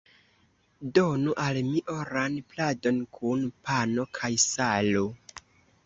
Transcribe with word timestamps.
Donu 0.97 1.35
al 1.43 1.59
mi 1.67 1.83
oran 1.97 2.39
pladon 2.55 2.99
kun 3.19 3.47
pano 3.69 4.11
kaj 4.19 4.35
salo! 4.49 5.11